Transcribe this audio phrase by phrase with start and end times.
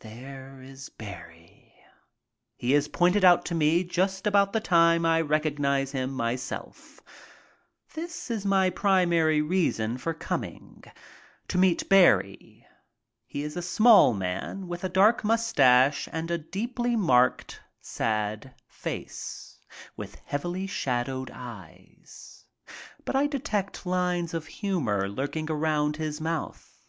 [0.00, 1.72] There is Barrie.
[2.56, 7.00] He is pointed out to me just about the time I recognize him myself.
[7.94, 10.82] This is my primary reason for coming.
[11.46, 12.66] To meet Barrie.
[13.24, 19.60] He is a small man, with a dark mustache and a deeply marked, sad face,
[19.96, 22.44] with heavily shadowed eyes.
[23.04, 26.82] But I detect lines of humor lurking around his mouth.